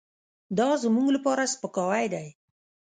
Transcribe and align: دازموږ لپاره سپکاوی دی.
دازموږ 0.57 1.07
لپاره 1.15 1.51
سپکاوی 1.53 2.05
دی. 2.13 2.27